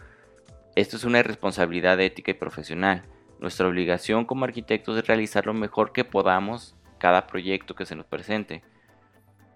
Esto 0.76 0.98
es 0.98 1.04
una 1.04 1.22
responsabilidad 1.22 2.00
ética 2.00 2.32
y 2.32 2.34
profesional. 2.34 3.04
Nuestra 3.40 3.68
obligación 3.68 4.26
como 4.26 4.46
arquitectos 4.46 4.98
es 4.98 5.06
realizar 5.06 5.46
lo 5.46 5.54
mejor 5.54 5.92
que 5.92 6.06
podamos 6.06 6.76
cada 6.98 7.28
proyecto 7.28 7.76
que 7.76 7.86
se 7.86 7.96
nos 7.96 8.08
presente. 8.08 8.64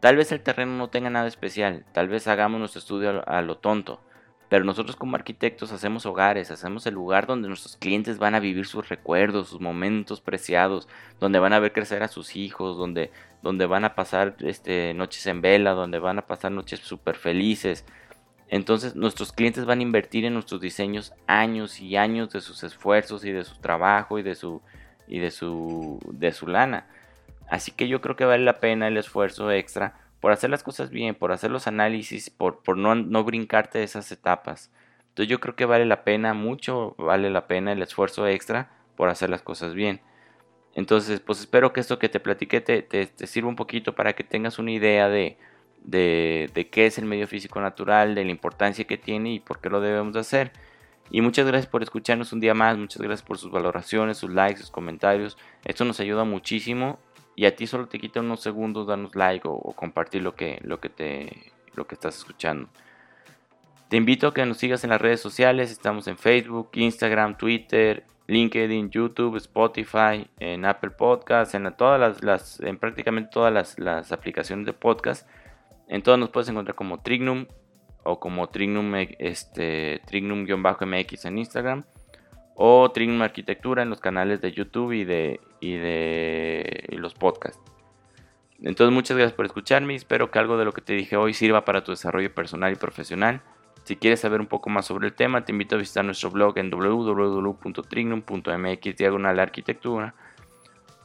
Tal 0.02 0.18
vez 0.18 0.32
el 0.32 0.42
terreno 0.42 0.74
no 0.74 0.92
tenga 0.92 1.10
nada 1.10 1.28
especial, 1.28 1.84
tal 1.92 2.08
vez 2.08 2.28
hagamos 2.28 2.60
nuestro 2.60 2.78
estudio 2.78 3.28
a 3.28 3.42
lo 3.42 3.58
tonto, 3.58 4.04
pero 4.50 4.66
nosotros 4.66 4.96
como 4.96 5.16
arquitectos 5.16 5.72
hacemos 5.72 6.08
hogares, 6.08 6.50
hacemos 6.50 6.86
el 6.88 6.96
lugar 6.96 7.28
donde 7.28 7.48
nuestros 7.48 7.78
clientes 7.78 8.18
van 8.18 8.34
a 8.34 8.40
vivir 8.40 8.66
sus 8.66 8.90
recuerdos, 8.90 9.50
sus 9.50 9.62
momentos 9.62 10.22
preciados, 10.22 10.88
donde 11.20 11.38
van 11.38 11.54
a 11.54 11.60
ver 11.60 11.72
crecer 11.72 12.02
a 12.02 12.08
sus 12.08 12.36
hijos, 12.36 12.76
donde, 12.76 13.12
donde 13.44 13.68
van 13.68 13.86
a 13.86 13.94
pasar 13.94 14.36
este, 14.40 14.94
noches 14.96 15.28
en 15.28 15.42
vela, 15.42 15.72
donde 15.72 16.00
van 16.00 16.18
a 16.18 16.26
pasar 16.26 16.52
noches 16.52 16.80
súper 16.80 17.16
felices, 17.16 17.86
entonces 18.50 18.96
nuestros 18.96 19.32
clientes 19.32 19.66
van 19.66 19.80
a 19.80 19.84
invertir 19.84 20.26
en 20.26 20.34
nuestros 20.34 20.60
diseños 20.60 21.14
años 21.28 21.80
y 21.80 21.96
años 21.96 22.32
de 22.32 22.42
sus 22.42 22.64
esfuerzos 22.64 23.24
y 23.24 23.32
de 23.32 23.44
su 23.44 23.56
trabajo 23.58 24.18
y 24.18 24.24
de 24.24 24.34
su, 24.34 24.62
y 25.08 25.20
de 25.20 25.30
su, 25.30 26.00
de 26.12 26.32
su 26.32 26.48
lana. 26.48 26.88
Así 27.48 27.72
que 27.72 27.88
yo 27.88 28.02
creo 28.02 28.16
que 28.16 28.26
vale 28.26 28.44
la 28.44 28.60
pena 28.60 28.88
el 28.88 28.98
esfuerzo 28.98 29.52
extra 29.52 30.09
por 30.20 30.32
hacer 30.32 30.50
las 30.50 30.64
cosas 30.64 30.90
bien, 30.90 31.16
por 31.16 31.32
hacer 31.32 31.52
los 31.52 31.68
análisis, 31.68 32.30
por, 32.30 32.62
por 32.64 32.78
no, 32.78 32.96
no 32.96 33.24
brincarte 33.24 33.84
esas 33.84 34.12
etapas. 34.12 34.72
Entonces 35.10 35.30
yo 35.30 35.40
creo 35.40 35.56
que 35.56 35.66
vale 35.66 35.86
la 35.86 36.04
pena, 36.04 36.34
mucho 36.34 36.96
vale 36.98 37.30
la 37.30 37.48
pena 37.48 37.72
el 37.72 37.82
esfuerzo 37.82 38.28
extra 38.28 38.72
por 38.96 39.10
hacer 39.10 39.30
las 39.30 39.42
cosas 39.42 39.74
bien. 39.74 40.02
Entonces, 40.76 41.20
pues 41.20 41.40
espero 41.40 41.74
que 41.74 41.80
esto 41.80 42.00
que 42.00 42.10
te 42.10 42.20
platiqué 42.20 42.62
te, 42.62 42.82
te 42.82 43.28
sirva 43.28 43.50
un 43.50 43.56
poquito 43.56 43.96
para 43.96 44.14
que 44.14 44.24
tengas 44.24 44.60
una 44.60 44.72
idea 44.72 45.10
de, 45.10 45.38
de, 45.84 46.70
qué 46.72 46.86
es 46.86 46.98
el 46.98 47.06
medio 47.06 47.28
físico 47.28 47.60
natural, 47.62 48.16
de 48.16 48.26
la 48.26 48.32
importancia 48.32 48.86
que 48.86 48.98
tiene 48.98 49.34
y 49.34 49.40
por 49.40 49.60
qué 49.60 49.70
lo 49.70 49.82
debemos 49.82 50.16
hacer. 50.16 50.52
Y 51.12 51.22
muchas 51.22 51.48
gracias 51.48 51.70
por 51.70 51.82
escucharnos 51.82 52.34
un 52.34 52.40
día 52.40 52.54
más, 52.54 52.78
muchas 52.78 53.02
gracias 53.02 53.26
por 53.26 53.38
sus 53.38 53.52
valoraciones, 53.52 54.18
sus 54.18 54.30
likes, 54.30 54.60
sus 54.60 54.72
comentarios. 54.72 55.38
Esto 55.66 55.86
nos 55.86 56.00
ayuda 56.00 56.24
muchísimo 56.24 57.00
y 57.40 57.46
a 57.46 57.56
ti 57.56 57.68
solo 57.68 57.88
te 57.88 58.00
quita 58.00 58.20
unos 58.20 58.42
segundos 58.42 58.86
darnos 58.86 59.16
like 59.16 59.48
o, 59.48 59.72
compartir 59.74 60.22
lo 60.22 60.36
que, 60.36 60.60
lo, 60.62 60.82
que 60.82 60.90
te, 60.90 61.54
lo 61.74 61.88
que 61.88 61.96
estás 61.96 62.18
escuchando. 62.18 62.68
Te 63.88 63.96
invito 63.96 64.28
a 64.28 64.34
que 64.34 64.46
nos 64.46 64.58
sigas 64.58 64.84
en 64.84 64.90
las 64.90 65.00
redes 65.00 65.22
sociales, 65.22 65.72
estamos 65.72 66.10
en 66.10 66.18
Facebook, 66.18 66.72
Instagram, 66.74 67.38
Twitter, 67.38 68.04
LinkedIn, 68.28 68.90
YouTube, 68.90 69.38
Spotify, 69.38 70.30
en 70.38 70.66
Apple 70.66 70.90
Podcasts, 70.90 71.56
en 71.56 71.74
todas 71.78 72.22
las, 72.22 72.60
en 72.60 72.78
prácticamente 72.78 73.30
todas 73.32 73.54
las, 73.54 73.80
las 73.80 74.12
aplicaciones 74.12 74.66
de 74.66 74.74
podcast. 74.74 75.26
En 75.88 76.02
todas 76.02 76.20
nos 76.20 76.32
puedes 76.32 76.50
encontrar 76.50 76.76
como 76.76 77.00
Trignum 77.00 77.46
o 78.04 78.20
como 78.20 78.50
Trignum, 78.50 78.96
este, 79.18 80.02
Trignum-MX 80.08 81.26
en 81.26 81.38
Instagram 81.38 81.86
o 82.62 82.92
Trignum 82.92 83.22
Arquitectura 83.22 83.84
en 83.84 83.90
los 83.90 84.02
canales 84.02 84.42
de 84.42 84.52
YouTube 84.52 84.92
y 84.92 85.06
de, 85.06 85.40
y 85.62 85.78
de 85.78 86.90
los 86.92 87.14
podcasts. 87.14 87.62
Entonces 88.62 88.94
muchas 88.94 89.16
gracias 89.16 89.34
por 89.34 89.46
escucharme 89.46 89.96
espero 89.96 90.30
que 90.30 90.40
algo 90.40 90.58
de 90.58 90.66
lo 90.66 90.74
que 90.74 90.82
te 90.82 90.92
dije 90.92 91.16
hoy 91.16 91.34
sirva 91.34 91.64
para 91.64 91.86
tu 91.86 91.92
desarrollo 91.92 92.36
personal 92.36 92.74
y 92.74 92.76
profesional. 92.76 93.42
Si 93.86 93.96
quieres 93.96 94.20
saber 94.20 94.42
un 94.42 94.48
poco 94.48 94.70
más 94.70 94.88
sobre 94.88 95.08
el 95.08 95.14
tema, 95.14 95.46
te 95.46 95.54
invito 95.54 95.76
a 95.76 95.78
visitar 95.78 96.04
nuestro 96.04 96.32
blog 96.32 96.58
en 96.58 96.70
www.trignum.mx 96.70 98.96
diagonal 98.98 99.40
arquitectura 99.40 100.14